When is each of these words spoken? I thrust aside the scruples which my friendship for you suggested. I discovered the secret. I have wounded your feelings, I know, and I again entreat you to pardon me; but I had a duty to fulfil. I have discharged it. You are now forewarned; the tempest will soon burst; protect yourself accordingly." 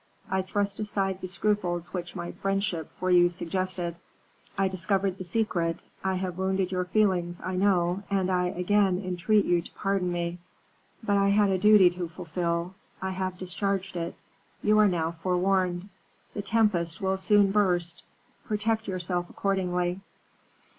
I 0.31 0.41
thrust 0.41 0.79
aside 0.79 1.21
the 1.21 1.27
scruples 1.27 1.93
which 1.93 2.15
my 2.15 2.31
friendship 2.31 2.89
for 2.99 3.11
you 3.11 3.29
suggested. 3.29 3.97
I 4.57 4.67
discovered 4.67 5.19
the 5.19 5.23
secret. 5.23 5.77
I 6.03 6.15
have 6.15 6.39
wounded 6.39 6.71
your 6.71 6.85
feelings, 6.85 7.39
I 7.39 7.55
know, 7.55 8.01
and 8.09 8.31
I 8.31 8.47
again 8.47 8.97
entreat 8.97 9.45
you 9.45 9.61
to 9.61 9.71
pardon 9.73 10.11
me; 10.11 10.39
but 11.03 11.17
I 11.17 11.29
had 11.29 11.51
a 11.51 11.59
duty 11.59 11.91
to 11.91 12.09
fulfil. 12.09 12.73
I 12.99 13.11
have 13.11 13.37
discharged 13.37 13.95
it. 13.95 14.15
You 14.63 14.79
are 14.79 14.87
now 14.87 15.11
forewarned; 15.11 15.89
the 16.33 16.41
tempest 16.41 16.99
will 16.99 17.15
soon 17.17 17.51
burst; 17.51 18.01
protect 18.45 18.87
yourself 18.87 19.29
accordingly." 19.29 20.01